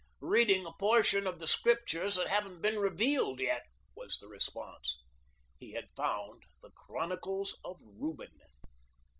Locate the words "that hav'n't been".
2.15-2.79